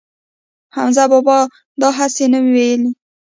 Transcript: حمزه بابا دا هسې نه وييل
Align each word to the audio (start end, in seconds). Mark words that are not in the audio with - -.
حمزه 0.75 1.03
بابا 1.11 1.39
دا 1.81 1.89
هسې 1.97 2.25
نه 2.33 2.39
وييل 2.53 2.83